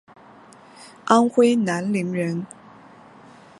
[1.05, 2.47] 安徽南陵人。